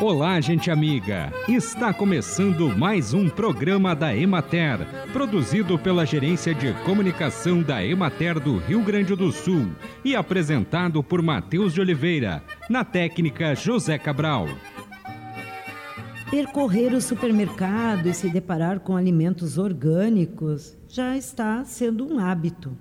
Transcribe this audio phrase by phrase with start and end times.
[0.00, 1.32] Olá, gente amiga!
[1.48, 4.78] Está começando mais um programa da Emater,
[5.12, 9.66] produzido pela Gerência de Comunicação da Emater do Rio Grande do Sul
[10.04, 14.46] e apresentado por Matheus de Oliveira, na técnica José Cabral.
[16.30, 22.78] Percorrer o supermercado e se deparar com alimentos orgânicos já está sendo um hábito.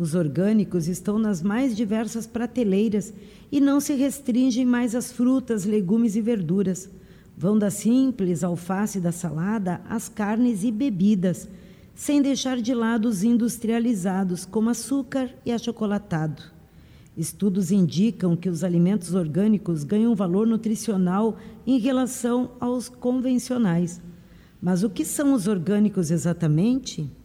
[0.00, 3.12] Os orgânicos estão nas mais diversas prateleiras
[3.52, 6.88] e não se restringem mais às frutas, legumes e verduras.
[7.36, 11.46] Vão da simples alface da salada às carnes e bebidas,
[11.94, 16.44] sem deixar de lado os industrializados, como açúcar e achocolatado.
[17.14, 21.36] Estudos indicam que os alimentos orgânicos ganham valor nutricional
[21.66, 24.00] em relação aos convencionais.
[24.62, 27.19] Mas o que são os orgânicos exatamente?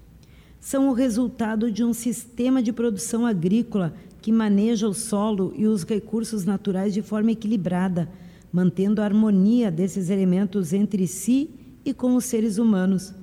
[0.65, 5.83] São o resultado de um sistema de produção agrícola que maneja o solo e os
[5.83, 8.09] recursos naturais de forma equilibrada,
[8.51, 11.51] mantendo a harmonia desses elementos entre si
[11.85, 13.13] e com os seres humanos.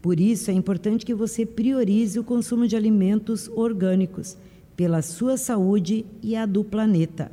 [0.00, 4.34] Por isso, é importante que você priorize o consumo de alimentos orgânicos,
[4.74, 7.30] pela sua saúde e a do planeta.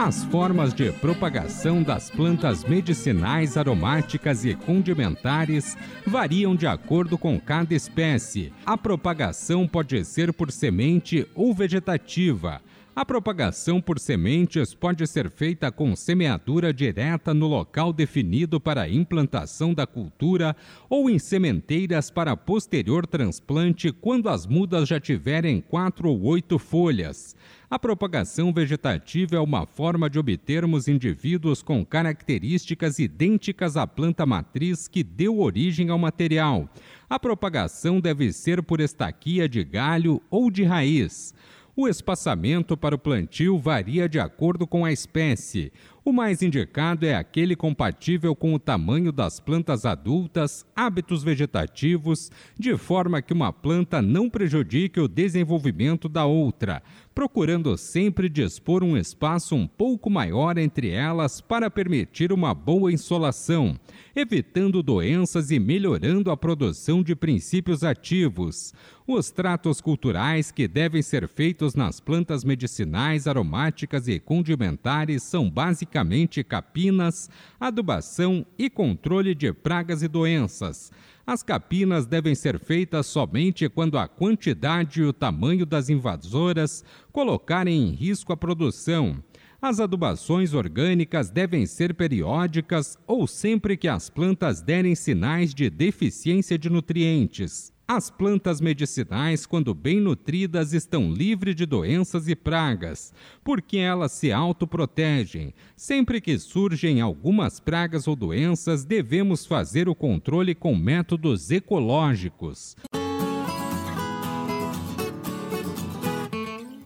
[0.00, 7.74] As formas de propagação das plantas medicinais, aromáticas e condimentares variam de acordo com cada
[7.74, 8.52] espécie.
[8.64, 12.62] A propagação pode ser por semente ou vegetativa.
[12.98, 18.88] A propagação por sementes pode ser feita com semeadura direta no local definido para a
[18.88, 20.56] implantação da cultura
[20.90, 27.36] ou em sementeiras para posterior transplante quando as mudas já tiverem quatro ou oito folhas.
[27.70, 34.88] A propagação vegetativa é uma forma de obtermos indivíduos com características idênticas à planta matriz
[34.88, 36.68] que deu origem ao material.
[37.08, 41.32] A propagação deve ser por estaquia de galho ou de raiz.
[41.80, 45.72] O espaçamento para o plantio varia de acordo com a espécie.
[46.04, 52.76] O mais indicado é aquele compatível com o tamanho das plantas adultas, hábitos vegetativos, de
[52.76, 56.82] forma que uma planta não prejudique o desenvolvimento da outra,
[57.18, 63.76] procurando sempre dispor um espaço um pouco maior entre elas para permitir uma boa insolação,
[64.14, 68.72] evitando doenças e melhorando a produção de princípios ativos.
[69.04, 76.44] Os tratos culturais que devem ser feitos nas plantas medicinais, aromáticas e condimentares são basicamente
[76.44, 77.28] capinas,
[77.58, 80.92] adubação e controle de pragas e doenças.
[81.28, 87.86] As capinas devem ser feitas somente quando a quantidade e o tamanho das invasoras colocarem
[87.86, 89.22] em risco a produção.
[89.60, 96.58] As adubações orgânicas devem ser periódicas ou sempre que as plantas derem sinais de deficiência
[96.58, 97.74] de nutrientes.
[97.90, 104.30] As plantas medicinais, quando bem nutridas, estão livres de doenças e pragas, porque elas se
[104.30, 105.54] autoprotegem.
[105.74, 112.76] Sempre que surgem algumas pragas ou doenças, devemos fazer o controle com métodos ecológicos.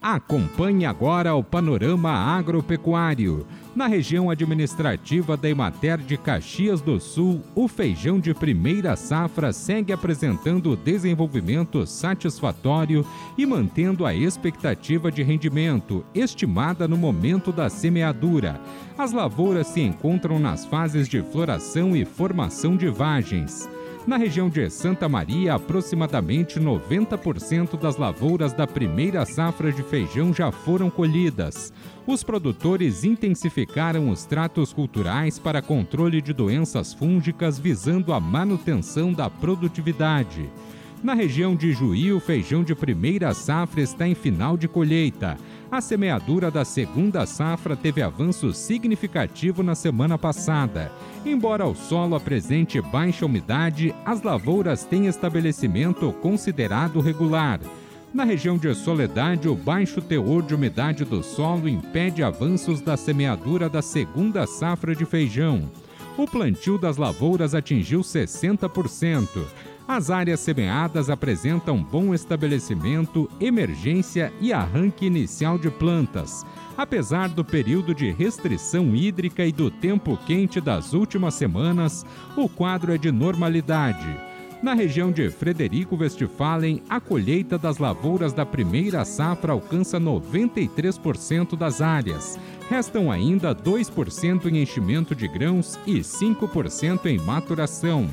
[0.01, 3.45] Acompanhe agora o panorama agropecuário.
[3.75, 9.91] Na região administrativa da Emater de Caxias do Sul, o feijão de primeira safra segue
[9.91, 13.03] apresentando desenvolvimento satisfatório
[13.35, 18.61] e mantendo a expectativa de rendimento estimada no momento da semeadura.
[18.95, 23.67] As lavouras se encontram nas fases de floração e formação de vagens.
[24.05, 30.51] Na região de Santa Maria, aproximadamente 90% das lavouras da primeira safra de feijão já
[30.51, 31.71] foram colhidas.
[32.05, 39.29] Os produtores intensificaram os tratos culturais para controle de doenças fúngicas visando a manutenção da
[39.29, 40.49] produtividade.
[41.01, 45.37] Na região de Juí, o feijão de primeira safra está em final de colheita.
[45.73, 50.91] A semeadura da segunda safra teve avanço significativo na semana passada.
[51.25, 57.59] Embora o solo apresente baixa umidade, as lavouras têm estabelecimento considerado regular.
[58.13, 63.67] Na região de Soledade, o baixo teor de umidade do solo impede avanços da semeadura
[63.67, 65.71] da segunda safra de feijão.
[66.15, 69.27] O plantio das lavouras atingiu 60%.
[69.87, 76.45] As áreas semeadas apresentam bom estabelecimento, emergência e arranque inicial de plantas,
[76.77, 82.05] apesar do período de restrição hídrica e do tempo quente das últimas semanas,
[82.37, 84.07] o quadro é de normalidade.
[84.63, 91.81] Na região de Frederico Westphalen, a colheita das lavouras da primeira safra alcança 93% das
[91.81, 92.39] áreas.
[92.69, 98.09] Restam ainda 2% em enchimento de grãos e 5% em maturação.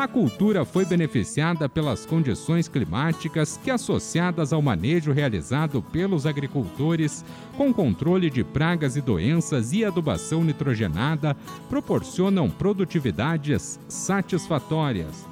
[0.00, 7.22] A cultura foi beneficiada pelas condições climáticas que, associadas ao manejo realizado pelos agricultores,
[7.54, 11.36] com controle de pragas e doenças e adubação nitrogenada,
[11.68, 15.26] proporcionam produtividades satisfatórias.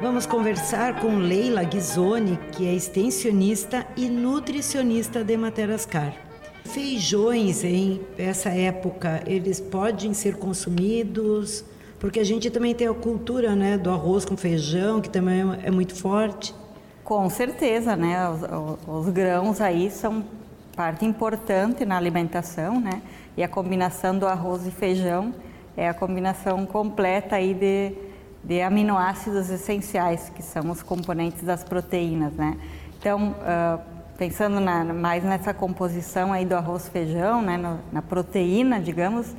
[0.00, 6.27] Vamos conversar com Leila Ghisoni, que é extensionista e nutricionista de Materascar.
[6.68, 11.64] Feijões em essa época, eles podem ser consumidos?
[11.98, 15.70] Porque a gente também tem a cultura né, do arroz com feijão, que também é
[15.70, 16.54] muito forte.
[17.02, 18.28] Com certeza, né?
[18.28, 20.24] Os, os, os grãos aí são
[20.76, 23.02] parte importante na alimentação, né?
[23.36, 25.34] E a combinação do arroz e feijão
[25.76, 28.08] é a combinação completa aí de
[28.42, 32.56] de aminoácidos essenciais, que são os componentes das proteínas, né?
[32.98, 39.34] Então, uh, pensando na, mais nessa composição aí do arroz-feijão, né, no, na proteína, digamos,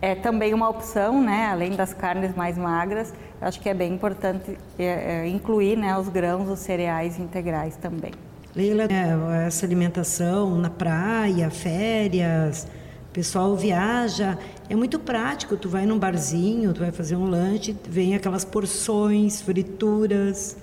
[0.00, 4.56] é também uma opção, né, além das carnes mais magras, acho que é bem importante
[4.78, 8.12] é, é, incluir né, os grãos, os cereais integrais também.
[8.54, 12.66] Leila, é, essa alimentação na praia, férias,
[13.10, 14.38] o pessoal viaja,
[14.68, 15.56] é muito prático.
[15.56, 20.56] Tu vai num barzinho, tu vai fazer um lanche, vem aquelas porções, frituras.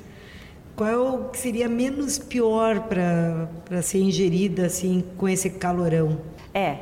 [0.77, 6.19] Qual seria menos pior para ser ingerida assim com esse calorão?
[6.53, 6.77] É,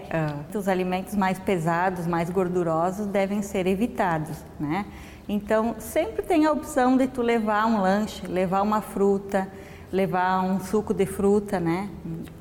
[0.51, 4.85] uh, os alimentos mais pesados, mais gordurosos devem ser evitados, né?
[5.27, 9.47] Então, sempre tem a opção de tu levar um lanche, levar uma fruta,
[9.91, 11.89] levar um suco de fruta, né?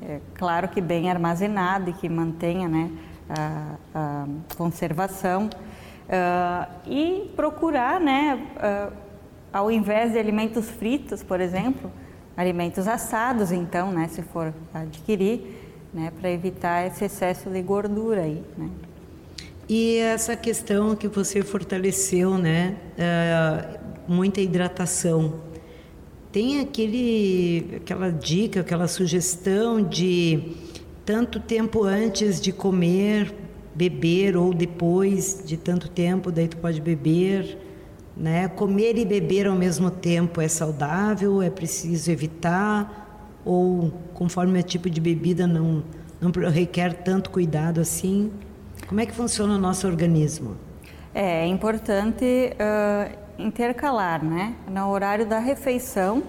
[0.03, 2.91] É, claro que bem armazenado e que mantenha, né?
[3.29, 4.25] a, a
[4.55, 9.04] conservação uh, e procurar, né, uh,
[9.55, 11.89] ao invés de alimentos fritos, por exemplo,
[12.35, 15.39] alimentos assados, então, né, se for adquirir,
[15.93, 18.69] né, para evitar esse excesso de gordura aí, né.
[19.69, 23.79] E essa questão que você fortaleceu, né, uh,
[24.13, 25.35] muita hidratação.
[26.33, 30.53] Tem aquele, aquela dica, aquela sugestão de
[31.05, 33.33] tanto tempo antes de comer,
[33.73, 37.64] beber ou depois de tanto tempo, daí tu pode beber,
[38.15, 38.47] né?
[38.47, 43.03] Comer e beber ao mesmo tempo é saudável, é preciso evitar
[43.43, 45.83] ou conforme o tipo de bebida não
[46.19, 48.31] não requer tanto cuidado assim.
[48.87, 50.55] Como é que funciona o nosso organismo?
[51.13, 54.55] É, é importante uh, intercalar, né?
[54.67, 56.23] No horário da refeição,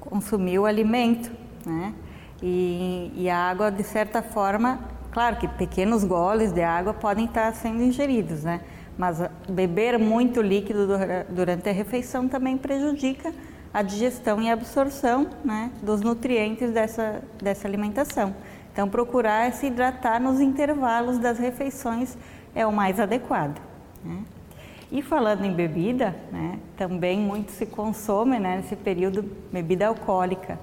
[0.00, 1.30] consumir o alimento,
[1.64, 1.94] né?
[2.42, 4.78] E, e, a água, de certa forma,
[5.10, 8.60] claro que pequenos goles de água podem estar sendo ingeridos, né?
[8.96, 10.88] Mas beber muito líquido
[11.28, 13.32] durante a refeição também prejudica
[13.72, 18.34] a digestão e absorção né, dos nutrientes dessa, dessa alimentação.
[18.72, 22.16] Então, procurar se hidratar nos intervalos das refeições
[22.54, 23.60] é o mais adequado.
[24.02, 24.22] Né?
[24.90, 29.22] E falando em bebida, né, também muito se consome né, nesse período
[29.52, 30.58] bebida alcoólica.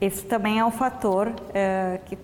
[0.00, 2.18] Esse também é um fator é, que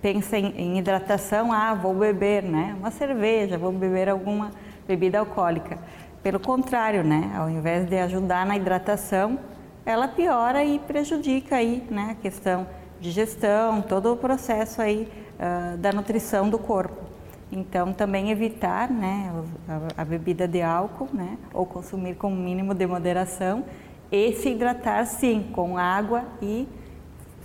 [0.00, 2.74] pensa em, hidratação, ah, vou beber, né?
[2.78, 4.50] Uma cerveja, vou beber alguma
[4.86, 5.78] bebida alcoólica.
[6.22, 7.32] Pelo contrário, né?
[7.36, 9.38] Ao invés de ajudar na hidratação,
[9.84, 12.08] ela piora e prejudica aí, né?
[12.12, 12.66] A questão
[13.00, 17.06] digestão, todo o processo aí uh, da nutrição do corpo.
[17.50, 19.32] Então, também evitar, né?
[19.68, 21.38] A, a bebida de álcool, né?
[21.52, 23.64] Ou consumir com o mínimo de moderação
[24.10, 26.66] e se hidratar, sim, com água e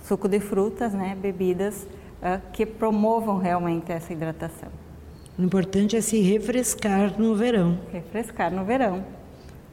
[0.02, 1.86] suco de frutas, né, bebidas
[2.52, 4.68] que promovam realmente essa hidratação.
[5.38, 7.78] O importante é se refrescar no verão.
[7.92, 9.04] Refrescar no verão.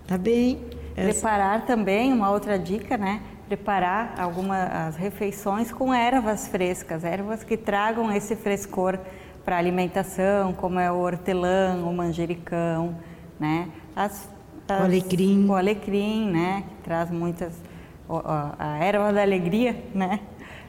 [0.08, 0.60] Tá bem.
[0.96, 3.22] Preparar também, uma outra dica, né?
[3.48, 8.98] Preparar algumas refeições com ervas frescas, ervas que tragam esse frescor
[9.46, 12.96] para a alimentação, como é o hortelã, o manjericão,
[13.40, 13.70] né?
[13.96, 14.30] As,
[14.68, 15.48] as, o alecrim.
[15.48, 16.64] O alecrim, né?
[16.68, 17.54] Que traz muitas
[18.60, 20.20] a erva da alegria, né?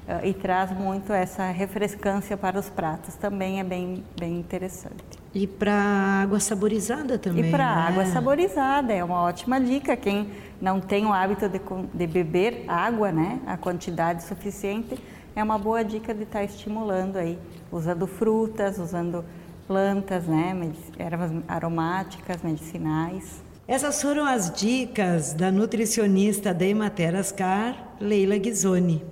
[0.07, 5.03] Eh, e traz muito essa refrescância para os pratos, também é bem, bem interessante.
[5.33, 7.47] E para água saborizada também.
[7.47, 7.83] E para né?
[7.89, 9.97] água saborizada, é uma ótima dica.
[9.97, 10.31] Quem
[10.61, 11.61] não tem o hábito de,
[11.95, 14.99] de, beber água, né, a quantidade suficiente,
[15.35, 17.39] é uma boa dica de estar tá estimulando aí,
[17.71, 19.25] usando frutas, usando
[19.67, 23.41] plantas, né, ervas aromáticas, medicinais.
[23.67, 29.12] Essas foram as dicas da nutricionista da Emater Ascar, Leila Ghisoni.